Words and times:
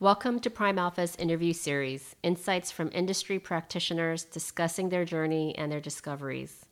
Welcome 0.00 0.38
to 0.40 0.50
PrimeAlpha's 0.50 1.16
interview 1.16 1.52
series, 1.52 2.14
insights 2.22 2.70
from 2.70 2.88
industry 2.92 3.40
practitioners 3.40 4.22
discussing 4.22 4.90
their 4.90 5.04
journey 5.04 5.58
and 5.58 5.72
their 5.72 5.80
discoveries. 5.80 6.66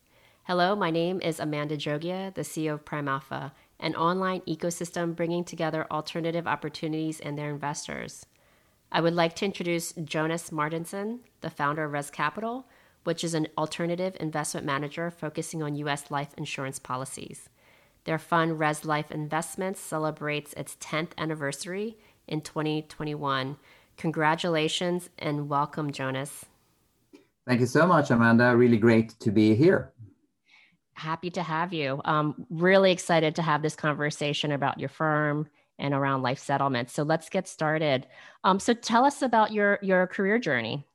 Hello, 0.44 0.76
my 0.76 0.92
name 0.92 1.20
is 1.20 1.40
Amanda 1.40 1.76
Jogia, 1.76 2.32
the 2.34 2.42
CEO 2.42 2.74
of 2.74 2.84
PrimeAlpha, 2.84 3.50
an 3.80 3.96
online 3.96 4.42
ecosystem 4.42 5.16
bringing 5.16 5.42
together 5.42 5.88
alternative 5.90 6.46
opportunities 6.46 7.18
and 7.18 7.36
their 7.36 7.50
investors. 7.50 8.26
I 8.92 9.00
would 9.00 9.14
like 9.14 9.34
to 9.36 9.44
introduce 9.44 9.92
Jonas 9.94 10.50
Martenson, 10.50 11.18
the 11.40 11.50
founder 11.50 11.82
of 11.82 11.90
Ress 11.90 12.10
Capital, 12.10 12.68
which 13.02 13.24
is 13.24 13.34
an 13.34 13.48
alternative 13.58 14.16
investment 14.20 14.64
manager 14.64 15.10
focusing 15.10 15.64
on 15.64 15.74
U.S. 15.74 16.12
life 16.12 16.32
insurance 16.38 16.78
policies. 16.78 17.48
Their 18.04 18.20
fund, 18.20 18.60
Ress 18.60 18.84
Life 18.84 19.10
Investments, 19.10 19.80
celebrates 19.80 20.52
its 20.52 20.76
10th 20.76 21.10
anniversary 21.18 21.96
in 22.28 22.40
2021. 22.40 23.56
Congratulations 23.96 25.08
and 25.18 25.48
welcome, 25.48 25.90
Jonas. 25.90 26.46
Thank 27.46 27.60
you 27.60 27.66
so 27.66 27.86
much, 27.86 28.10
Amanda. 28.10 28.56
Really 28.56 28.76
great 28.76 29.18
to 29.20 29.30
be 29.30 29.54
here. 29.54 29.92
Happy 30.94 31.30
to 31.30 31.42
have 31.42 31.72
you. 31.72 32.00
Um, 32.04 32.46
really 32.50 32.90
excited 32.90 33.36
to 33.36 33.42
have 33.42 33.62
this 33.62 33.76
conversation 33.76 34.52
about 34.52 34.80
your 34.80 34.88
firm 34.88 35.46
and 35.78 35.94
around 35.94 36.22
life 36.22 36.38
settlements. 36.38 36.92
So 36.94 37.02
let's 37.02 37.28
get 37.28 37.46
started. 37.46 38.06
Um, 38.44 38.58
so 38.58 38.72
tell 38.72 39.04
us 39.04 39.22
about 39.22 39.52
your 39.52 39.78
your 39.82 40.06
career 40.06 40.38
journey. 40.38 40.86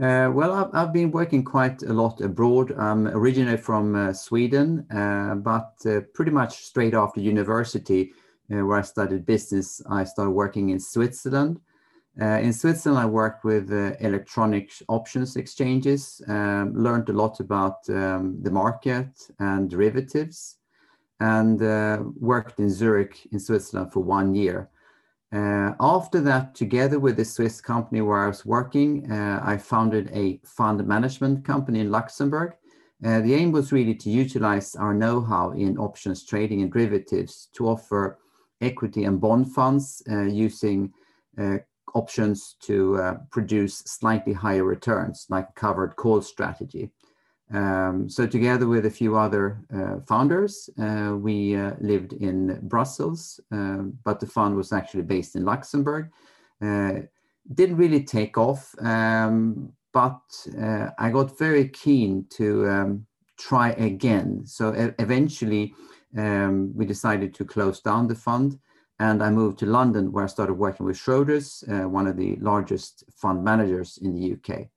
Uh, 0.00 0.28
well, 0.32 0.52
I've, 0.52 0.74
I've, 0.74 0.92
been 0.92 1.12
working 1.12 1.44
quite 1.44 1.82
a 1.84 1.92
lot 1.92 2.20
abroad. 2.20 2.72
I'm 2.76 3.06
originally 3.06 3.56
from 3.56 3.94
uh, 3.94 4.12
Sweden, 4.12 4.86
uh, 4.90 5.36
but 5.36 5.74
uh, 5.86 6.00
pretty 6.14 6.32
much 6.32 6.64
straight 6.64 6.94
after 6.94 7.20
university, 7.20 8.12
uh, 8.52 8.64
where 8.64 8.78
I 8.78 8.82
studied 8.82 9.24
business, 9.24 9.80
I 9.88 10.04
started 10.04 10.32
working 10.32 10.70
in 10.70 10.80
Switzerland. 10.80 11.60
Uh, 12.20 12.38
in 12.40 12.52
Switzerland, 12.52 13.02
I 13.02 13.06
worked 13.06 13.44
with 13.44 13.72
uh, 13.72 13.92
electronic 14.00 14.70
options 14.88 15.36
exchanges, 15.36 16.22
um, 16.28 16.74
learned 16.74 17.08
a 17.08 17.12
lot 17.12 17.40
about 17.40 17.78
um, 17.88 18.38
the 18.42 18.50
market 18.50 19.08
and 19.38 19.68
derivatives, 19.68 20.58
and 21.20 21.62
uh, 21.62 22.02
worked 22.20 22.60
in 22.60 22.70
Zurich 22.70 23.26
in 23.32 23.40
Switzerland 23.40 23.92
for 23.92 24.00
one 24.00 24.34
year. 24.34 24.68
Uh, 25.32 25.72
after 25.80 26.20
that, 26.20 26.54
together 26.54 27.00
with 27.00 27.16
the 27.16 27.24
Swiss 27.24 27.60
company 27.60 28.00
where 28.00 28.24
I 28.24 28.28
was 28.28 28.46
working, 28.46 29.10
uh, 29.10 29.40
I 29.42 29.56
founded 29.56 30.08
a 30.12 30.38
fund 30.44 30.86
management 30.86 31.44
company 31.44 31.80
in 31.80 31.90
Luxembourg 31.90 32.54
the 33.00 33.34
aim 33.34 33.52
was 33.52 33.70
really 33.70 33.94
to 33.94 34.08
utilize 34.08 34.74
our 34.76 34.94
know-how 34.94 35.50
in 35.50 35.76
options 35.76 36.24
trading 36.24 36.62
and 36.62 36.72
derivatives 36.72 37.48
to 37.52 37.68
offer 37.68 38.18
equity 38.60 39.04
and 39.04 39.20
bond 39.20 39.52
funds 39.52 40.02
uh, 40.10 40.22
using 40.22 40.92
uh, 41.38 41.58
options 41.94 42.56
to 42.60 42.96
uh, 42.96 43.14
produce 43.30 43.78
slightly 43.78 44.32
higher 44.32 44.64
returns, 44.64 45.26
like 45.28 45.54
covered 45.54 45.96
call 45.96 46.20
strategy. 46.20 46.90
Um, 47.52 48.08
so 48.08 48.26
together 48.26 48.66
with 48.66 48.86
a 48.86 48.90
few 48.90 49.16
other 49.16 49.60
uh, 49.72 50.00
founders, 50.08 50.68
uh, 50.80 51.14
we 51.16 51.54
uh, 51.54 51.72
lived 51.80 52.14
in 52.14 52.58
Brussels, 52.62 53.38
but 53.50 54.18
the 54.18 54.26
fund 54.26 54.56
was 54.56 54.72
actually 54.72 55.02
based 55.02 55.36
in 55.36 55.44
Luxembourg. 55.44 56.10
didn't 56.60 57.76
really 57.76 58.02
take 58.02 58.38
off, 58.38 58.74
um, 58.80 59.72
but 59.92 60.22
I 60.98 61.10
got 61.10 61.38
very 61.38 61.68
keen 61.68 62.26
to 62.30 62.68
um, 62.68 63.06
try 63.38 63.70
again. 63.72 64.46
So 64.46 64.74
e 64.74 64.90
eventually, 64.98 65.74
um, 66.16 66.72
we 66.74 66.86
decided 66.86 67.34
to 67.34 67.44
close 67.44 67.80
down 67.80 68.06
the 68.06 68.14
fund. 68.14 68.58
And 69.00 69.22
I 69.22 69.30
moved 69.30 69.58
to 69.58 69.66
London, 69.66 70.12
where 70.12 70.24
I 70.24 70.28
started 70.28 70.54
working 70.54 70.86
with 70.86 70.96
Schroders, 70.96 71.64
uh, 71.68 71.88
one 71.88 72.06
of 72.06 72.16
the 72.16 72.36
largest 72.36 73.04
fund 73.10 73.42
managers 73.42 73.98
in 74.00 74.14
the 74.14 74.34
UK. 74.34 74.68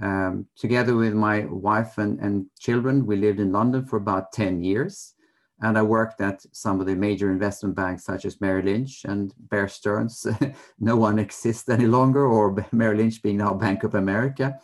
Um, 0.00 0.46
together 0.56 0.96
with 0.96 1.14
my 1.14 1.44
wife 1.44 1.98
and, 1.98 2.18
and 2.18 2.46
children, 2.58 3.06
we 3.06 3.16
lived 3.16 3.38
in 3.38 3.52
London 3.52 3.84
for 3.84 3.96
about 3.96 4.32
10 4.32 4.64
years. 4.64 5.14
And 5.60 5.78
I 5.78 5.82
worked 5.82 6.20
at 6.20 6.44
some 6.50 6.80
of 6.80 6.86
the 6.86 6.96
major 6.96 7.30
investment 7.30 7.76
banks, 7.76 8.04
such 8.04 8.24
as 8.24 8.40
Merrill 8.40 8.64
Lynch 8.64 9.04
and 9.04 9.32
Bear 9.38 9.68
Stearns. 9.68 10.26
no 10.80 10.96
one 10.96 11.20
exists 11.20 11.68
any 11.68 11.86
longer, 11.86 12.26
or 12.26 12.66
Merrill 12.72 12.98
Lynch 12.98 13.22
being 13.22 13.36
now 13.36 13.54
Bank 13.54 13.84
of 13.84 13.94
America. 13.94 14.58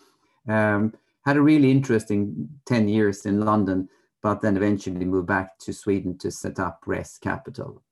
Um, 0.48 0.92
had 1.24 1.36
a 1.36 1.42
really 1.42 1.70
interesting 1.70 2.48
10 2.66 2.88
years 2.88 3.26
in 3.26 3.40
London 3.40 3.88
but 4.22 4.40
then 4.40 4.56
eventually 4.56 5.04
moved 5.04 5.28
back 5.28 5.58
to 5.58 5.72
Sweden 5.72 6.18
to 6.18 6.30
set 6.30 6.58
up 6.58 6.82
Ress 6.86 7.18
Capital. 7.18 7.82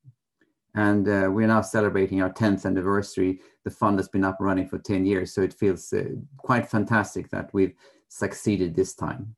And 0.75 1.07
uh, 1.07 1.29
we're 1.31 1.47
now 1.47 1.61
celebrating 1.61 2.21
our 2.21 2.31
10th 2.31 2.65
anniversary. 2.65 3.41
The 3.63 3.71
fund 3.71 3.97
has 3.97 4.07
been 4.07 4.23
up 4.23 4.37
and 4.39 4.45
running 4.45 4.67
for 4.67 4.77
10 4.77 5.05
years, 5.05 5.33
so 5.33 5.41
it 5.41 5.53
feels 5.53 5.91
uh, 5.91 6.03
quite 6.37 6.67
fantastic 6.69 7.29
that 7.29 7.51
we've 7.53 7.73
succeeded 8.09 8.75
this 8.75 8.93
time. 8.93 9.35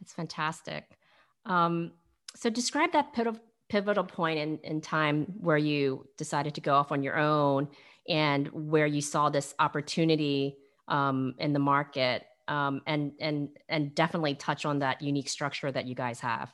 That's 0.00 0.12
fantastic. 0.12 0.96
Um, 1.44 1.92
so 2.36 2.50
describe 2.50 2.92
that 2.92 3.12
pivotal, 3.12 4.04
point 4.04 4.38
in, 4.38 4.58
in 4.58 4.80
time 4.80 5.26
where 5.38 5.58
you 5.58 6.06
decided 6.16 6.54
to 6.54 6.60
go 6.60 6.74
off 6.74 6.92
on 6.92 7.02
your 7.02 7.18
own 7.18 7.68
and 8.08 8.48
where 8.48 8.86
you 8.86 9.00
saw 9.00 9.28
this 9.28 9.54
opportunity 9.58 10.56
um, 10.88 11.34
in 11.38 11.52
the 11.52 11.58
market 11.58 12.24
um, 12.50 12.82
and 12.86 13.12
and 13.20 13.48
and 13.68 13.94
definitely 13.94 14.34
touch 14.34 14.66
on 14.66 14.80
that 14.80 15.00
unique 15.00 15.28
structure 15.28 15.72
that 15.72 15.86
you 15.86 15.94
guys 15.94 16.20
have. 16.20 16.52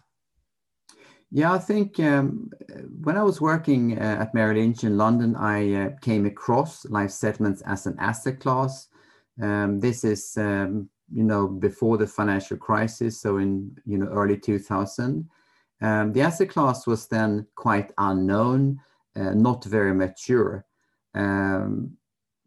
Yeah, 1.32 1.52
I 1.52 1.58
think 1.58 1.98
um, 1.98 2.50
when 3.02 3.16
I 3.16 3.22
was 3.22 3.40
working 3.40 3.98
uh, 3.98 4.18
at 4.20 4.32
Merrill 4.32 4.58
Lynch 4.58 4.84
in 4.84 4.96
London, 4.96 5.34
I 5.34 5.74
uh, 5.74 5.90
came 6.00 6.24
across 6.24 6.84
life 6.84 7.10
settlements 7.10 7.62
as 7.62 7.86
an 7.86 7.96
asset 7.98 8.38
class. 8.38 8.86
Um, 9.42 9.80
this 9.80 10.04
is, 10.04 10.36
um, 10.36 10.88
you 11.12 11.24
know, 11.24 11.48
before 11.48 11.98
the 11.98 12.06
financial 12.06 12.56
crisis, 12.56 13.20
so 13.20 13.38
in 13.38 13.76
you 13.84 13.98
know 13.98 14.06
early 14.06 14.38
2000. 14.38 15.28
Um, 15.82 16.12
the 16.12 16.22
asset 16.22 16.48
class 16.48 16.86
was 16.86 17.06
then 17.08 17.46
quite 17.54 17.92
unknown, 17.98 18.80
uh, 19.16 19.34
not 19.34 19.64
very 19.64 19.94
mature. 19.94 20.64
Um, 21.14 21.96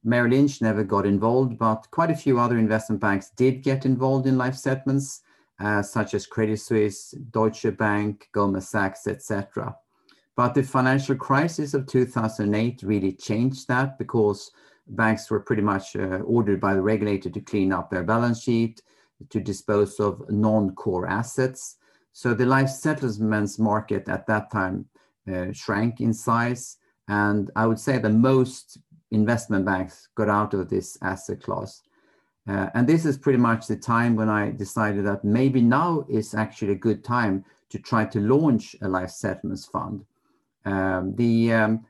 Merrill 0.10 0.32
Lynch 0.32 0.62
never 0.62 0.84
got 0.84 1.06
involved, 1.06 1.58
but 1.58 1.88
quite 1.92 2.10
a 2.10 2.16
few 2.16 2.40
other 2.40 2.58
investment 2.58 3.00
banks 3.00 3.30
did 3.38 3.62
get 3.62 3.86
involved 3.86 4.26
in 4.26 4.38
life 4.38 4.56
settlements, 4.56 5.22
uh, 5.60 5.84
such 5.84 6.16
as 6.16 6.26
Credit 6.26 6.58
Suisse, 6.60 7.12
Deutsche 7.32 7.78
Bank, 7.78 8.28
Goldman 8.32 8.62
Sachs, 8.62 9.06
etc. 9.06 9.76
But 10.36 10.56
the 10.56 10.64
financial 10.64 11.16
crisis 11.16 11.74
of 11.74 11.86
2008 11.86 12.82
really 12.82 13.12
changed 13.12 13.68
that 13.68 14.00
because 14.00 14.52
banks 14.88 15.30
were 15.30 15.42
pretty 15.42 15.62
much 15.62 15.96
uh, 15.96 16.22
ordered 16.26 16.60
by 16.60 16.74
the 16.74 16.82
regulator 16.82 17.30
to 17.30 17.42
clean 17.42 17.72
up 17.72 17.92
their 17.92 18.04
balance 18.04 18.42
sheet, 18.42 18.82
to 19.30 19.40
dispose 19.40 20.00
of 20.00 20.24
non-core 20.30 21.08
assets. 21.08 21.78
So 22.14 22.34
the 22.34 22.46
life 22.46 22.70
settlements 22.70 23.60
market 23.60 24.08
at 24.10 24.26
that 24.28 24.50
time 24.52 24.86
uh, 25.32 25.52
shrank 25.52 26.02
in 26.02 26.14
size. 26.14 26.78
And 27.08 27.52
I 27.56 27.66
would 27.66 27.80
say 27.80 27.98
the 27.98 28.10
most 28.10 28.78
investment 29.12 29.66
banks 29.66 30.10
got 30.16 30.30
out 30.30 30.54
of 30.54 30.70
this 30.70 30.98
asset 31.02 31.42
class. 31.42 31.82
Uh, 32.48 32.70
and 32.74 32.88
this 32.88 33.06
is 33.06 33.18
pretty 33.18 33.38
much 33.38 33.68
the 33.68 33.76
time 33.76 34.16
when 34.16 34.30
I 34.30 34.52
decided 34.52 35.06
that 35.06 35.24
maybe 35.24 35.62
now 35.62 36.06
is 36.10 36.34
actually 36.34 36.72
a 36.72 36.86
good 36.88 37.04
time 37.04 37.46
to 37.70 37.78
try 37.78 38.06
to 38.06 38.20
launch 38.20 38.76
a 38.82 38.88
life 38.88 39.12
settlements 39.12 39.66
fund. 39.66 40.06
Um, 40.66 41.16
the, 41.16 41.54
um, 41.54 41.86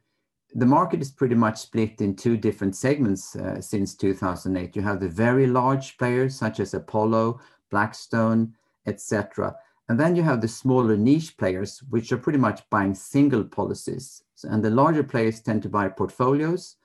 the 0.54 0.66
market 0.66 1.02
is 1.02 1.12
pretty 1.12 1.36
much 1.36 1.60
split 1.60 2.02
in 2.02 2.16
two 2.16 2.36
different 2.36 2.76
segments 2.76 3.36
uh, 3.36 3.62
since 3.62 3.96
2008. 3.96 4.76
You 4.76 4.82
have 4.82 5.00
the 5.00 5.08
very 5.08 5.48
large 5.48 5.98
players 5.98 6.36
such 6.36 6.60
as 6.60 6.74
Apollo, 6.74 7.40
Blackstone, 7.70 8.54
etc. 8.86 9.56
And 9.88 10.00
then 10.00 10.16
you 10.16 10.24
have 10.24 10.42
the 10.42 10.48
smaller 10.48 10.98
niche 10.98 11.38
players, 11.38 11.80
which 11.90 12.12
are 12.12 12.18
pretty 12.18 12.40
much 12.40 12.68
buying 12.70 12.94
single 12.94 13.44
policies. 13.44 14.24
And 14.44 14.64
the 14.64 14.70
larger 14.70 15.04
players 15.04 15.40
tend 15.40 15.64
to 15.64 15.70
buy 15.70 15.88
portfolios 15.90 16.76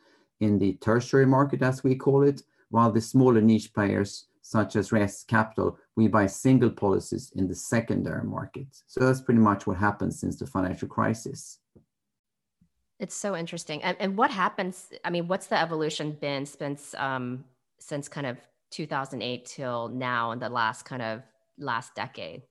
in 0.45 0.59
the 0.59 0.75
tertiary 0.75 1.27
market, 1.27 1.63
as 1.63 1.83
we 1.83 1.95
call 1.97 2.23
it, 2.23 2.43
while 2.71 2.93
the 2.93 3.01
smaller 3.01 3.41
niche 3.41 3.73
players, 3.73 4.27
such 4.43 4.77
as 4.77 4.93
Ress 4.93 5.25
Capital, 5.25 5.79
we 5.97 6.07
buy 6.09 6.27
single 6.27 6.71
policies 6.71 7.33
in 7.35 7.49
the 7.49 7.55
secondary 7.55 8.25
market. 8.25 8.67
So 8.87 9.01
that's 9.01 9.23
pretty 9.23 9.41
much 9.41 9.67
what 9.67 9.79
happened 9.79 10.13
since 10.15 10.39
the 10.39 10.47
financial 10.47 10.89
crisis. 10.89 11.59
It's 13.01 13.15
so 13.15 13.35
interesting. 13.37 13.83
And, 13.83 13.97
and 14.01 14.17
what 14.17 14.31
happens? 14.31 14.91
I 15.05 15.11
mean, 15.11 15.27
what's 15.29 15.47
the 15.47 15.61
evolution 15.61 16.13
been 16.21 16.47
since 16.47 16.95
um, 16.97 17.45
since 17.81 18.09
kind 18.09 18.27
of 18.27 18.39
2008 18.71 19.45
till 19.45 19.89
now 19.89 20.33
in 20.33 20.39
the 20.39 20.49
last 20.49 20.85
kind 20.85 21.03
of 21.03 21.23
last 21.59 21.95
decade? 21.95 22.43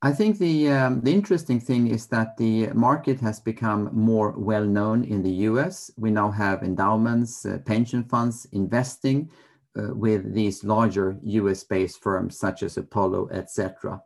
I 0.00 0.12
think 0.12 0.38
the 0.38 0.70
um, 0.70 1.00
the 1.00 1.12
interesting 1.12 1.58
thing 1.58 1.88
is 1.88 2.06
that 2.06 2.36
the 2.36 2.68
market 2.68 3.18
has 3.20 3.40
become 3.40 3.90
more 3.92 4.30
well 4.38 4.64
known 4.64 5.02
in 5.02 5.22
the 5.22 5.36
U.S. 5.50 5.90
We 5.96 6.12
now 6.12 6.30
have 6.30 6.62
endowments, 6.62 7.44
uh, 7.44 7.58
pension 7.66 8.04
funds 8.04 8.46
investing 8.52 9.28
uh, 9.76 9.94
with 9.94 10.32
these 10.32 10.62
larger 10.62 11.18
U.S. 11.22 11.64
based 11.64 12.00
firms 12.00 12.38
such 12.38 12.62
as 12.62 12.76
Apollo, 12.76 13.30
etc. 13.32 14.00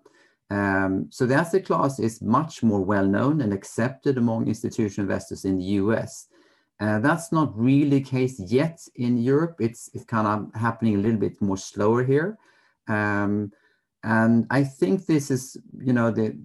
Um, 0.49 1.07
so 1.11 1.27
the 1.27 1.35
asset 1.35 1.67
class 1.67 1.99
is 1.99 2.21
much 2.23 2.63
more 2.63 2.81
well 2.81 3.07
known 3.07 3.43
and 3.43 3.53
accepted 3.53 4.17
among 4.19 4.49
institutional 4.49 5.05
investors 5.05 5.45
in 5.45 5.59
the 5.59 5.65
US. 5.81 6.29
Uh, 6.81 6.99
that's 6.99 7.33
not 7.33 7.57
really 7.57 7.99
the 7.99 8.05
case 8.05 8.41
yet 8.41 8.81
in 8.97 9.17
Europe. 9.17 9.57
It's, 9.61 9.89
it's 9.95 10.05
kind 10.05 10.27
of 10.27 10.61
happening 10.61 10.97
a 10.97 10.99
little 10.99 11.21
bit 11.21 11.41
more 11.41 11.57
slower 11.57 12.05
here. 12.05 12.39
Um, 12.89 13.53
and 14.05 14.47
I 14.51 14.65
think 14.65 15.07
this 15.07 15.31
is, 15.31 15.57
you 15.79 15.93
know, 15.93 16.11
the, 16.11 16.37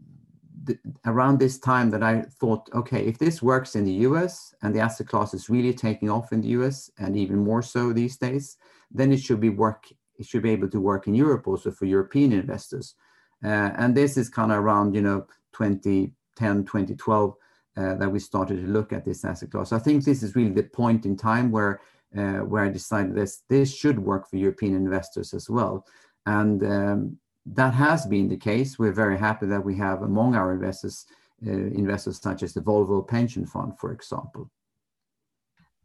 the, 0.64 0.78
around 1.06 1.40
this 1.40 1.58
time 1.58 1.90
that 1.92 2.04
I 2.04 2.22
thought, 2.40 2.70
okay, 2.74 3.06
if 3.06 3.18
this 3.18 3.42
works 3.42 3.76
in 3.76 3.86
the 3.86 3.94
US 4.08 4.54
and 4.62 4.76
the 4.76 4.80
asset 4.80 5.08
class 5.08 5.34
is 5.34 5.50
really 5.50 5.74
taking 5.74 6.10
off 6.10 6.32
in 6.32 6.42
the 6.42 6.50
US 6.50 6.92
and 7.00 7.18
even 7.18 7.38
more 7.38 7.62
so 7.62 7.94
these 7.94 8.18
days, 8.18 8.58
then 8.92 9.12
it 9.12 9.20
should 9.20 9.40
be 9.40 9.50
work. 9.50 9.86
It 10.20 10.26
should 10.26 10.44
be 10.44 10.52
able 10.52 10.70
to 10.70 10.82
work 10.82 11.08
in 11.08 11.16
Europe 11.16 11.48
also 11.48 11.72
for 11.72 11.86
European 11.86 12.32
investors. 12.32 12.96
Uh, 13.44 13.72
and 13.78 13.96
this 13.96 14.18
is 14.18 14.30
kind 14.30 14.52
of 14.52 14.60
around, 14.60 14.96
you 14.96 15.02
know, 15.02 15.28
2010, 15.54 16.66
2012 16.66 17.36
uh, 17.76 17.96
that 17.96 18.10
we 18.10 18.20
started 18.20 18.62
to 18.62 18.68
look 18.68 18.94
at 18.94 19.06
this 19.06 19.24
asset 19.24 19.52
class. 19.52 19.70
So 19.70 19.76
I 19.76 19.80
think 19.80 20.04
this 20.04 20.24
is 20.24 20.36
really 20.36 20.52
the 20.52 20.64
point 20.64 21.06
in 21.06 21.16
time 21.16 21.52
where 21.52 21.82
uh, 22.18 22.40
where 22.40 22.64
I 22.64 22.70
decided 22.70 23.16
this 23.16 23.44
this 23.50 23.76
should 23.76 24.00
work 24.00 24.30
for 24.30 24.38
European 24.38 24.76
investors 24.76 25.34
as 25.34 25.50
well. 25.50 25.86
And 26.26 26.64
um, 26.64 27.18
that 27.54 27.74
has 27.74 28.06
been 28.06 28.28
the 28.28 28.38
case. 28.38 28.78
We're 28.78 28.92
very 28.92 29.18
happy 29.18 29.46
that 29.48 29.64
we 29.64 29.76
have 29.78 30.02
among 30.02 30.36
our 30.36 30.54
investors 30.54 31.06
uh, 31.46 31.52
investors 31.52 32.20
such 32.20 32.42
as 32.42 32.54
the 32.54 32.62
Volvo 32.62 33.08
Pension 33.08 33.46
Fund, 33.46 33.78
for 33.78 33.92
example. 33.92 34.50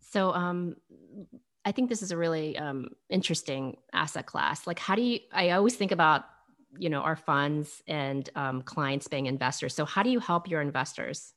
So 0.00 0.32
um, 0.32 0.76
I 1.64 1.72
think 1.72 1.90
this 1.90 2.02
is 2.02 2.10
a 2.10 2.16
really 2.16 2.56
um, 2.58 2.88
interesting 3.10 3.76
asset 3.92 4.26
class. 4.26 4.66
Like, 4.66 4.78
how 4.78 4.94
do 4.94 5.02
you? 5.02 5.20
I 5.32 5.50
always 5.50 5.76
think 5.76 5.92
about 5.92 6.24
you 6.78 6.88
know 6.88 7.00
our 7.00 7.16
funds 7.16 7.82
and 7.86 8.28
um, 8.34 8.62
clients 8.62 9.08
being 9.08 9.26
investors 9.26 9.74
so 9.74 9.84
how 9.84 10.02
do 10.02 10.10
you 10.10 10.20
help 10.20 10.48
your 10.48 10.60
investors 10.60 11.34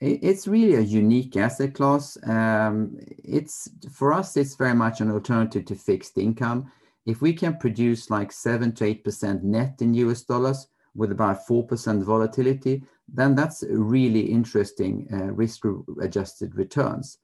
it's 0.00 0.48
really 0.48 0.74
a 0.74 0.80
unique 0.80 1.36
asset 1.36 1.74
class 1.74 2.16
um, 2.26 2.96
it's 3.22 3.68
for 3.90 4.12
us 4.12 4.36
it's 4.36 4.56
very 4.56 4.74
much 4.74 5.00
an 5.00 5.10
alternative 5.10 5.64
to 5.64 5.74
fixed 5.74 6.18
income 6.18 6.70
if 7.06 7.20
we 7.20 7.32
can 7.32 7.56
produce 7.56 8.10
like 8.10 8.32
7 8.32 8.72
to 8.72 8.84
8 8.84 9.04
percent 9.04 9.44
net 9.44 9.80
in 9.80 9.94
us 9.94 10.22
dollars 10.22 10.68
with 10.94 11.12
about 11.12 11.46
4 11.46 11.66
percent 11.66 12.04
volatility 12.04 12.82
then 13.08 13.34
that's 13.34 13.64
really 13.68 14.20
interesting 14.20 15.08
uh, 15.12 15.32
risk 15.32 15.64
adjusted 16.00 16.54
returns 16.54 17.18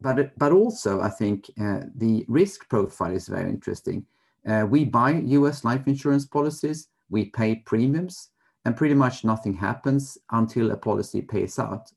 but 0.00 0.36
but 0.38 0.52
also 0.52 1.00
i 1.00 1.08
think 1.08 1.50
uh, 1.60 1.80
the 1.96 2.24
risk 2.28 2.68
profile 2.68 3.12
is 3.12 3.28
very 3.28 3.50
interesting 3.50 4.06
uh, 4.46 4.66
we 4.68 4.84
buy 4.84 5.12
US 5.12 5.64
life 5.64 5.86
insurance 5.86 6.26
policies, 6.26 6.88
we 7.10 7.26
pay 7.26 7.56
premiums, 7.56 8.30
and 8.64 8.76
pretty 8.76 8.94
much 8.94 9.24
nothing 9.24 9.54
happens 9.54 10.18
until 10.30 10.70
a 10.70 10.76
policy 10.76 11.22
pays 11.22 11.58
out. 11.58 11.92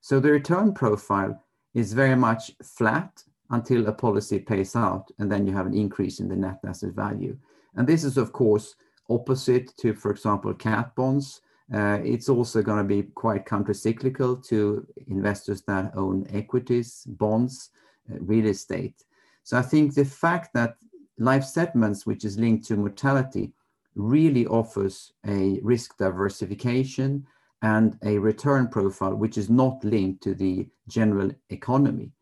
So 0.00 0.20
the 0.20 0.30
return 0.30 0.72
profile 0.74 1.42
is 1.74 1.92
very 1.92 2.16
much 2.16 2.52
flat 2.62 3.22
until 3.50 3.86
a 3.86 3.92
policy 3.92 4.38
pays 4.38 4.76
out, 4.76 5.10
and 5.18 5.30
then 5.30 5.46
you 5.46 5.54
have 5.54 5.66
an 5.66 5.74
increase 5.74 6.20
in 6.20 6.28
the 6.28 6.36
net 6.36 6.58
asset 6.66 6.92
value. 6.94 7.36
And 7.76 7.86
this 7.86 8.04
is, 8.04 8.16
of 8.16 8.32
course, 8.32 8.74
opposite 9.08 9.76
to, 9.78 9.94
for 9.94 10.10
example, 10.10 10.52
cat 10.54 10.94
bonds. 10.94 11.40
Uh, 11.72 11.98
it's 12.02 12.28
also 12.28 12.62
going 12.62 12.78
to 12.78 12.84
be 12.84 13.02
quite 13.14 13.46
countercyclical 13.46 14.46
to 14.48 14.86
investors 15.06 15.62
that 15.62 15.92
own 15.96 16.26
equities, 16.32 17.04
bonds, 17.06 17.70
uh, 18.10 18.16
real 18.20 18.46
estate. 18.46 19.04
So 19.44 19.58
I 19.58 19.62
think 19.62 19.94
the 19.94 20.04
fact 20.04 20.52
that 20.54 20.76
life 21.18 21.44
settlements, 21.44 22.06
which 22.06 22.24
is 22.24 22.38
linked 22.38 22.66
to 22.68 22.76
mortality, 22.76 23.52
really 23.94 24.46
offers 24.46 25.12
a 25.26 25.58
risk 25.62 25.96
diversification 25.98 27.26
and 27.62 27.98
a 28.04 28.18
return 28.18 28.68
profile 28.68 29.14
which 29.14 29.36
is 29.36 29.50
not 29.50 29.82
linked 29.82 30.22
to 30.22 30.34
the 30.34 30.68
general 30.86 31.30
economy. 31.50 32.12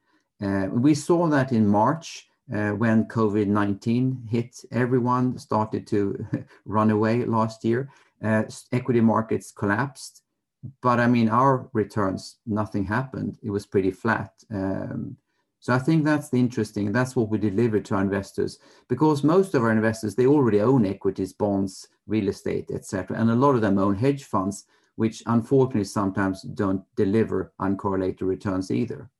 Uh, 0.42 0.68
we 0.70 0.94
saw 0.94 1.26
that 1.28 1.52
in 1.52 1.66
March 1.66 2.28
uh, 2.54 2.70
when 2.70 3.06
COVID 3.06 3.46
19 3.46 4.28
hit, 4.28 4.64
everyone 4.70 5.38
started 5.38 5.86
to 5.88 6.26
run 6.64 6.90
away 6.90 7.24
last 7.24 7.64
year. 7.64 7.90
Uh, 8.22 8.44
equity 8.72 9.00
markets 9.00 9.50
collapsed. 9.50 10.22
But 10.82 11.00
I 11.00 11.06
mean, 11.06 11.28
our 11.28 11.68
returns, 11.72 12.36
nothing 12.46 12.84
happened. 12.84 13.38
It 13.42 13.50
was 13.50 13.66
pretty 13.66 13.90
flat. 13.90 14.32
Um, 14.50 15.16
so 15.60 15.72
I 15.74 15.78
think 15.78 16.04
that's 16.04 16.28
the 16.28 16.38
interesting, 16.38 16.92
that's 16.92 17.16
what 17.16 17.28
we 17.28 17.38
deliver 17.38 17.80
to 17.80 17.94
our 17.96 18.00
investors, 18.00 18.58
because 18.88 19.24
most 19.24 19.54
of 19.54 19.62
our 19.62 19.72
investors, 19.72 20.14
they 20.14 20.26
already 20.26 20.60
own 20.60 20.86
equities, 20.86 21.32
bonds, 21.32 21.88
real 22.06 22.28
estate, 22.28 22.70
etc. 22.72 23.18
And 23.18 23.30
a 23.30 23.34
lot 23.34 23.56
of 23.56 23.62
them 23.62 23.78
own 23.78 23.96
hedge 23.96 24.24
funds, 24.24 24.66
which 24.94 25.22
unfortunately 25.26 25.84
sometimes 25.84 26.42
don't 26.42 26.84
deliver 26.94 27.52
uncorrelated 27.60 28.22
returns 28.22 28.70
either. 28.70 29.10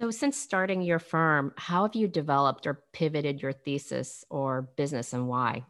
So 0.00 0.10
since 0.10 0.36
starting 0.36 0.82
your 0.82 0.98
firm, 0.98 1.52
how 1.56 1.84
have 1.84 1.94
you 1.94 2.08
developed 2.08 2.66
or 2.66 2.82
pivoted 2.92 3.40
your 3.40 3.52
thesis 3.52 4.24
or 4.28 4.62
business 4.76 5.12
and 5.12 5.28
why? 5.28 5.64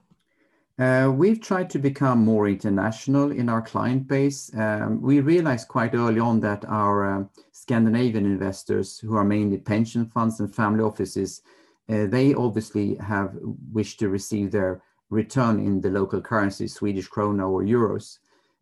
Uh, 0.79 1.12
we've 1.15 1.41
tried 1.41 1.71
to 1.71 1.79
become 1.79 2.25
more 2.25 2.49
international 2.49 3.31
in 3.31 3.49
our 3.49 3.62
client 3.62 4.09
base. 4.09 4.50
Um, 4.56 5.00
we 5.00 5.21
realized 5.21 5.69
quite 5.69 5.94
early 5.94 6.19
on 6.19 6.41
that 6.41 6.65
our 6.65 7.21
uh, 7.21 7.25
Scandinavian 7.53 8.26
investors, 8.26 8.99
who 8.99 9.15
are 9.15 9.25
mainly 9.25 9.59
pension 9.59 10.06
funds 10.06 10.41
and 10.41 10.53
family 10.53 10.82
offices, 10.82 11.43
uh, 11.88 12.06
they 12.06 12.35
obviously 12.35 12.97
have 12.97 13.37
wished 13.73 14.00
to 14.00 14.09
receive 14.09 14.50
their 14.50 14.82
return 15.11 15.61
in 15.61 15.81
the 15.81 15.91
local 15.91 16.21
currency, 16.21 16.67
Swedish 16.67 17.09
krona 17.09 17.49
or 17.49 17.62
euros, 17.62 18.19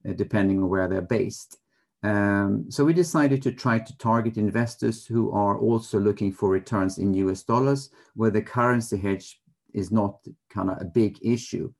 uh, 0.06 0.12
depending 0.12 0.58
on 0.62 0.68
where 0.68 0.88
they're 0.88 1.00
based. 1.00 1.61
Um, 2.02 2.66
so 2.68 2.84
we 2.84 2.92
decided 2.92 3.42
to 3.42 3.52
try 3.52 3.78
to 3.78 3.98
target 3.98 4.36
investors 4.36 5.06
who 5.06 5.30
are 5.30 5.58
also 5.58 6.00
looking 6.00 6.32
for 6.32 6.48
returns 6.48 6.98
in 6.98 7.14
US 7.14 7.42
dollars, 7.42 7.90
where 8.14 8.30
the 8.30 8.42
currency 8.42 8.96
hedge 8.96 9.40
is 9.72 9.92
not 9.92 10.18
kind 10.50 10.70
of 10.70 10.80
a 10.80 10.84
big 10.84 11.18
issue. 11.22 11.72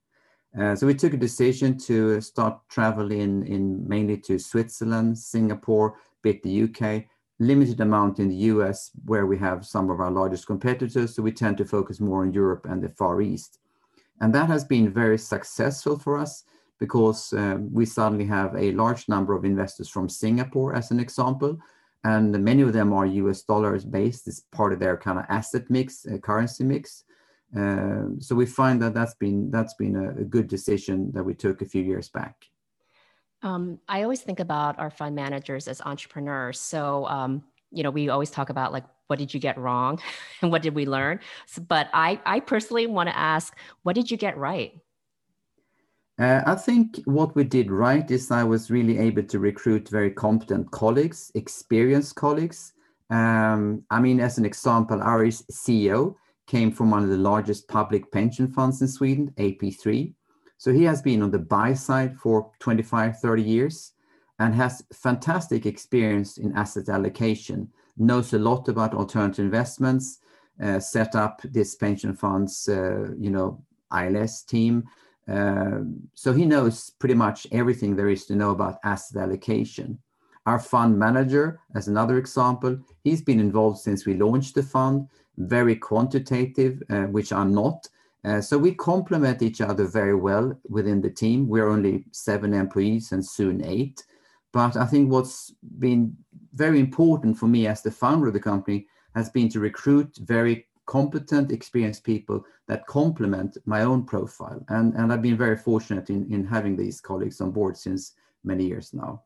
Uh, 0.59 0.77
so 0.77 0.87
we 0.87 0.95
took 0.95 1.15
a 1.15 1.17
decision 1.19 1.79
to 1.79 2.21
start 2.21 2.59
traveling 2.69 3.47
in 3.47 3.89
mainly 3.89 4.19
to 4.19 4.39
Switzerland, 4.39 5.19
Singapore, 5.19 5.97
bit 6.23 6.43
the 6.43 6.65
UK, 6.65 7.05
limited 7.39 7.81
amount 7.81 8.19
in 8.19 8.29
the 8.29 8.37
US 8.53 8.91
where 9.07 9.27
we 9.27 9.37
have 9.39 9.67
some 9.67 9.91
of 9.91 9.99
our 9.99 10.11
largest 10.11 10.47
competitors. 10.47 11.17
So 11.17 11.23
we 11.23 11.33
tend 11.33 11.57
to 11.59 11.65
focus 11.65 12.01
more 12.01 12.23
on 12.23 12.33
Europe 12.33 12.67
and 12.69 12.83
the 12.83 12.91
Far 12.91 13.23
East. 13.23 13.59
And 14.21 14.33
that 14.35 14.49
has 14.49 14.65
been 14.65 14.93
very 14.93 15.19
successful 15.19 15.99
for 15.99 16.17
us 16.17 16.45
because 16.83 17.33
um, 17.35 17.73
we 17.73 17.87
suddenly 17.87 18.25
have 18.25 18.57
a 18.57 18.73
large 18.73 19.09
number 19.09 19.35
of 19.35 19.45
investors 19.45 19.89
from 19.89 20.09
Singapore 20.09 20.75
as 20.75 20.91
an 20.91 20.99
example. 20.99 21.57
And 22.03 22.33
many 22.43 22.63
of 22.63 22.73
them 22.73 22.93
are 22.93 23.07
US 23.07 23.43
dollars 23.43 23.85
based. 23.85 24.27
It's 24.27 24.41
part 24.51 24.73
of 24.73 24.81
their 24.81 24.97
kind 24.97 25.17
of 25.21 25.25
asset 25.29 25.71
mix, 25.71 26.05
uh, 26.05 26.19
currency 26.19 26.65
mix. 26.65 27.05
Um, 27.55 28.17
so 28.21 28.35
we 28.35 28.47
find 28.47 28.83
that 28.83 28.95
that's 28.95 29.15
been 29.15 29.49
that's 29.53 29.75
been 29.75 29.95
a, 29.95 30.25
good 30.25 30.49
decision 30.49 31.13
that 31.13 31.23
we 31.23 31.35
took 31.35 31.63
a 31.63 31.67
few 31.67 31.85
years 31.85 32.09
back. 32.09 32.35
Um, 33.43 33.79
I 33.89 34.03
always 34.03 34.23
think 34.23 34.41
about 34.41 34.77
our 34.81 34.91
fund 34.91 35.15
managers 35.15 35.69
as 35.69 35.81
entrepreneurs. 35.83 36.59
So 36.59 36.85
you 37.71 37.83
know, 37.85 37.91
we 37.91 38.09
always 38.09 38.31
talk 38.31 38.51
about 38.51 38.73
like 38.73 38.87
what 39.07 39.21
did 39.21 39.33
you 39.33 39.39
get 39.39 39.57
wrong 39.57 40.01
and 40.43 40.51
what 40.51 40.63
did 40.63 40.75
we 40.75 40.85
learn. 40.87 41.21
But 41.69 41.89
I 41.93 42.21
I 42.27 42.41
personally 42.41 42.89
want 42.89 43.09
to 43.09 43.17
ask, 43.17 43.57
what 43.85 43.95
did 43.95 44.11
you 44.11 44.17
get 44.17 44.37
right? 44.37 44.73
Uh, 46.19 46.43
I 46.45 46.55
think 46.55 47.01
what 47.07 47.35
we 47.35 47.45
did 47.45 47.71
right 47.71 48.09
is 48.11 48.31
I 48.31 48.45
was 48.45 48.71
really 48.71 48.99
able 48.99 49.23
to 49.25 49.39
recruit 49.39 49.89
very 49.89 50.11
competent 50.11 50.71
colleagues, 50.71 51.33
experienced 51.35 52.17
colleagues. 52.17 52.75
Um, 53.11 53.85
I 53.91 54.01
mean, 54.01 54.21
as 54.21 54.39
an 54.39 54.45
example, 54.45 55.01
our 55.03 55.25
CEO 55.27 56.15
came 56.47 56.71
from 56.71 56.91
one 56.91 57.03
of 57.03 57.09
the 57.09 57.17
largest 57.17 57.67
public 57.69 58.13
pension 58.13 58.53
funds 58.53 58.83
in 58.83 58.89
Sweden, 58.89 59.33
AP3. 59.39 60.13
So 60.59 60.73
he 60.73 60.85
has 60.85 61.03
been 61.03 61.23
on 61.23 61.31
the 61.31 61.39
buy 61.39 61.75
side 61.75 62.17
for 62.17 62.53
25, 62.61 63.19
30 63.19 63.43
years 63.43 63.93
and 64.39 64.55
has 64.55 64.85
fantastic 64.93 65.67
experience 65.67 66.39
in 66.39 66.57
asset 66.57 66.89
allocation, 66.89 67.69
knows 67.97 68.33
a 68.33 68.39
lot 68.39 68.69
about 68.69 68.95
alternative 68.95 69.45
investments, 69.45 70.19
uh, 70.63 70.79
set 70.79 71.15
up 71.15 71.41
this 71.45 71.75
pension 71.75 72.15
fund's, 72.15 72.69
uh, 72.69 73.09
you 73.19 73.31
know, 73.31 73.63
ILS 73.93 74.43
team. 74.43 74.85
Uh, 75.29 75.81
so 76.15 76.33
he 76.33 76.45
knows 76.45 76.91
pretty 76.91 77.15
much 77.15 77.47
everything 77.53 77.95
there 77.95 78.09
is 78.09 78.27
to 78.27 78.37
know 78.37 78.51
about 78.51 78.79
asset 78.85 79.23
allocation. 79.23 79.99
Our 80.47 80.59
fund 80.59 80.99
manager, 80.99 81.61
as 81.75 81.87
another 81.87 82.19
example, 82.19 82.79
he's 83.05 83.23
been 83.23 83.39
involved 83.39 83.79
since 83.79 84.05
we 84.05 84.15
launched 84.15 84.57
the 84.57 84.63
fund, 84.63 85.09
very 85.37 85.77
quantitative, 85.77 86.83
uh, 86.91 87.05
which 87.05 87.33
I'm 87.33 87.55
not. 87.55 87.89
Uh, 88.25 88.41
so 88.41 88.59
we 88.59 88.75
complement 88.75 89.43
each 89.43 89.61
other 89.61 89.87
very 89.87 90.15
well 90.15 90.57
within 90.69 91.01
the 91.01 91.11
team. 91.11 91.49
We're 91.49 91.69
only 91.69 92.05
seven 92.13 92.55
employees 92.55 93.13
and 93.13 93.25
soon 93.25 93.65
eight. 93.65 94.05
But 94.53 94.77
I 94.77 94.85
think 94.87 95.11
what's 95.11 95.55
been 95.79 96.17
very 96.53 96.79
important 96.79 97.39
for 97.39 97.47
me 97.47 97.67
as 97.67 97.83
the 97.83 97.91
founder 97.91 98.27
of 98.29 98.35
the 98.35 98.41
company 98.41 98.87
has 99.15 99.31
been 99.31 99.49
to 99.51 99.61
recruit 99.61 100.17
very 100.19 100.67
competent, 100.87 101.53
experienced 101.53 102.05
people 102.05 102.45
that 102.69 102.87
complement 102.87 103.57
my 103.67 103.83
own 103.83 104.05
profile. 104.05 104.65
And, 104.69 104.95
and 104.95 105.13
I've 105.13 105.23
been 105.23 105.37
very 105.37 105.57
fortunate 105.57 106.11
in, 106.11 106.33
in 106.33 106.45
having 106.45 106.77
these 106.77 107.01
colleagues 107.01 107.41
on 107.41 107.51
board 107.51 107.77
since 107.77 108.13
many 108.45 108.67
years 108.67 108.93
now. 108.93 109.23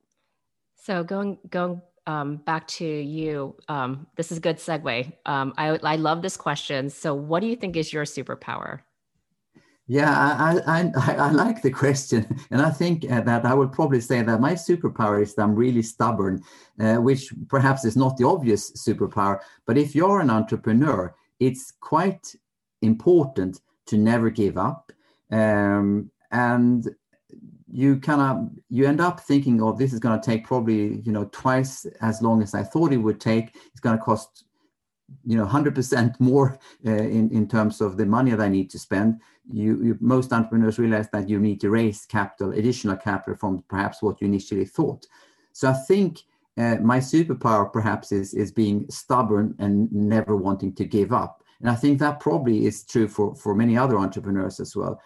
So 0.76 1.02
going 1.02 1.38
going 1.48 1.80
um, 2.06 2.36
back 2.36 2.68
to 2.68 2.86
you, 2.86 3.56
um, 3.68 4.06
this 4.16 4.30
is 4.30 4.38
a 4.38 4.40
good 4.40 4.58
segue. 4.58 5.12
Um, 5.26 5.52
I, 5.56 5.78
I 5.82 5.96
love 5.96 6.22
this 6.22 6.36
question. 6.36 6.90
So 6.90 7.14
what 7.14 7.40
do 7.40 7.48
you 7.48 7.56
think 7.56 7.76
is 7.76 7.92
your 7.92 8.04
superpower? 8.04 8.80
Yeah, 9.88 10.10
I, 10.10 10.58
I, 10.66 10.92
I, 10.96 11.14
I, 11.14 11.30
like 11.30 11.62
the 11.62 11.70
question. 11.70 12.26
And 12.50 12.60
I 12.60 12.70
think 12.70 13.10
uh, 13.10 13.20
that 13.20 13.44
I 13.44 13.54
would 13.54 13.72
probably 13.72 14.00
say 14.00 14.20
that 14.20 14.40
my 14.40 14.54
superpower 14.54 15.22
is 15.22 15.34
that 15.34 15.42
I'm 15.42 15.54
really 15.54 15.82
stubborn, 15.82 16.42
uh, 16.80 16.96
which 16.96 17.32
perhaps 17.48 17.84
is 17.84 17.96
not 17.96 18.16
the 18.16 18.26
obvious 18.26 18.72
superpower. 18.72 19.38
But 19.64 19.78
if 19.78 19.94
you're 19.94 20.20
an 20.20 20.30
entrepreneur, 20.30 21.14
it's 21.40 21.72
quite 21.80 22.34
important 22.82 23.60
to 23.86 23.96
never 23.96 24.30
give 24.30 24.56
up. 24.58 24.92
Um, 25.30 26.10
and 26.30 26.86
you 27.70 27.98
kind 27.98 28.20
of 28.20 28.50
you 28.68 28.86
end 28.86 29.00
up 29.00 29.20
thinking 29.20 29.60
oh 29.60 29.72
this 29.72 29.92
is 29.92 29.98
going 29.98 30.18
to 30.18 30.24
take 30.24 30.46
probably 30.46 31.00
you 31.00 31.12
know 31.12 31.24
twice 31.32 31.84
as 32.00 32.22
long 32.22 32.42
as 32.42 32.54
i 32.54 32.62
thought 32.62 32.92
it 32.92 32.96
would 32.96 33.20
take 33.20 33.56
it's 33.70 33.80
going 33.80 33.96
to 33.96 34.02
cost 34.02 34.44
you 35.24 35.36
know 35.36 35.44
100% 35.46 36.20
more 36.20 36.58
uh, 36.86 36.90
in, 36.90 37.28
in 37.30 37.48
terms 37.48 37.80
of 37.80 37.96
the 37.96 38.06
money 38.06 38.30
that 38.30 38.40
i 38.40 38.48
need 38.48 38.70
to 38.70 38.78
spend 38.78 39.20
you, 39.52 39.82
you, 39.82 39.98
most 40.00 40.32
entrepreneurs 40.32 40.78
realize 40.78 41.08
that 41.10 41.28
you 41.28 41.38
need 41.38 41.60
to 41.60 41.70
raise 41.70 42.06
capital 42.06 42.52
additional 42.52 42.96
capital 42.96 43.36
from 43.36 43.62
perhaps 43.68 44.00
what 44.00 44.20
you 44.20 44.28
initially 44.28 44.64
thought 44.64 45.04
so 45.52 45.68
i 45.68 45.72
think 45.72 46.22
uh, 46.58 46.76
my 46.76 46.98
superpower 46.98 47.70
perhaps 47.72 48.12
is 48.12 48.34
is 48.34 48.52
being 48.52 48.86
stubborn 48.90 49.54
and 49.58 49.92
never 49.92 50.36
wanting 50.36 50.74
to 50.74 50.84
give 50.84 51.12
up 51.12 51.42
and 51.60 51.70
i 51.70 51.74
think 51.74 51.98
that 51.98 52.20
probably 52.20 52.66
is 52.66 52.84
true 52.84 53.08
for 53.08 53.34
for 53.34 53.54
many 53.54 53.76
other 53.76 53.98
entrepreneurs 53.98 54.60
as 54.60 54.74
well 54.76 55.00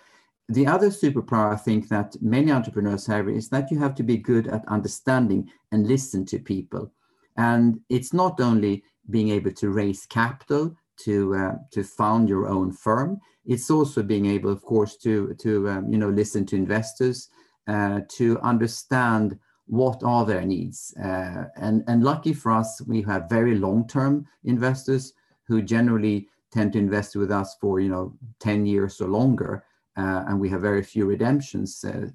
the 0.49 0.67
other 0.67 0.91
superpower 0.91 1.53
i 1.53 1.57
think 1.57 1.89
that 1.89 2.15
many 2.21 2.51
entrepreneurs 2.51 3.07
have 3.07 3.29
is 3.29 3.49
that 3.49 3.71
you 3.71 3.79
have 3.79 3.95
to 3.95 4.03
be 4.03 4.17
good 4.17 4.49
at 4.49 4.67
understanding 4.69 5.51
and 5.73 5.87
listen 5.87 6.25
to 6.25 6.39
people 6.39 6.93
and 7.37 7.81
it's 7.89 8.13
not 8.13 8.41
only 8.41 8.83
being 9.09 9.31
able 9.31 9.53
to 9.53 9.71
raise 9.71 10.07
capital 10.07 10.77
to 11.05 11.35
uh, 11.35 11.55
to 11.73 11.83
found 11.83 12.29
your 12.29 12.47
own 12.49 12.73
firm. 12.73 13.21
It's 13.47 13.71
also 13.71 14.03
being 14.03 14.27
able, 14.27 14.51
of 14.51 14.63
course, 14.63 14.97
to 14.99 15.35
to 15.35 15.69
um, 15.69 15.93
you 15.93 15.99
know 15.99 16.11
listen 16.11 16.47
to 16.47 16.57
investors, 16.57 17.29
uh, 17.67 18.01
to 18.09 18.39
understand 18.41 19.39
what 19.71 20.03
are 20.03 20.27
their 20.27 20.43
needs. 20.43 20.93
Uh, 21.03 21.45
and 21.57 21.85
and 21.87 22.03
lucky 22.03 22.33
for 22.33 22.53
us, 22.53 22.83
we 22.83 23.03
have 23.03 23.29
very 23.29 23.55
long 23.55 23.87
term 23.87 24.27
investors 24.45 25.15
who 25.45 25.63
generally 25.63 26.29
tend 26.53 26.73
to 26.73 26.79
invest 26.79 27.15
with 27.17 27.31
us 27.31 27.57
for 27.61 27.81
you 27.81 27.89
know 27.89 28.13
10 28.41 28.67
years 28.67 29.01
or 29.01 29.09
longer. 29.09 29.65
Uh, 29.97 30.25
and 30.29 30.41
we 30.41 30.49
have 30.49 30.61
very 30.61 30.83
few 30.83 31.05
redemptions 31.05 31.85
uh, 31.85 32.07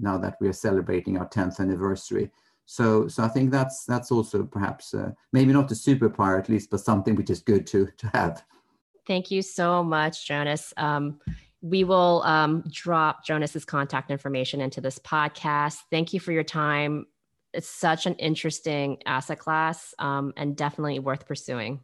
now 0.00 0.16
that 0.18 0.36
we 0.40 0.48
are 0.48 0.52
celebrating 0.52 1.18
our 1.18 1.28
10th 1.28 1.60
anniversary. 1.60 2.30
So, 2.66 3.08
so 3.08 3.24
I 3.24 3.28
think 3.28 3.50
that's 3.50 3.84
that's 3.84 4.10
also 4.10 4.44
perhaps 4.44 4.94
uh, 4.94 5.10
maybe 5.32 5.52
not 5.52 5.70
a 5.70 5.74
superpower 5.74 6.38
at 6.38 6.48
least, 6.48 6.70
but 6.70 6.80
something 6.80 7.14
which 7.14 7.30
is 7.30 7.40
good 7.40 7.66
to 7.68 7.88
to 7.98 8.10
have. 8.14 8.42
Thank 9.06 9.30
you 9.30 9.42
so 9.42 9.82
much, 9.82 10.26
Jonas. 10.26 10.72
Um, 10.76 11.20
we 11.62 11.84
will 11.84 12.22
um, 12.24 12.64
drop 12.68 13.24
Jonas's 13.24 13.64
contact 13.64 14.10
information 14.10 14.60
into 14.60 14.80
this 14.80 14.98
podcast. 14.98 15.78
Thank 15.90 16.12
you 16.12 16.20
for 16.20 16.32
your 16.32 16.42
time. 16.42 17.06
It's 17.54 17.68
such 17.68 18.06
an 18.06 18.14
interesting 18.14 19.00
asset 19.06 19.38
class 19.38 19.94
um, 19.98 20.32
and 20.36 20.56
definitely 20.56 20.98
worth 20.98 21.26
pursuing. 21.26 21.80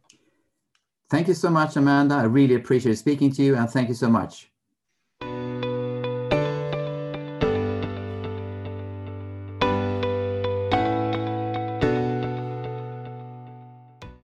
Thank 1.09 1.27
you 1.27 1.33
so 1.33 1.49
much, 1.49 1.75
Amanda. 1.75 2.15
I 2.15 2.23
really 2.23 2.55
appreciate 2.55 2.97
speaking 2.97 3.31
to 3.33 3.41
you, 3.41 3.55
and 3.55 3.69
thank 3.69 3.87
you 3.87 3.95
so 3.95 4.09
much. 4.09 4.51